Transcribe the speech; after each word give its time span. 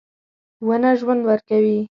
•ونه 0.67 0.91
ژوند 0.99 1.21
ورکوي. 1.29 1.79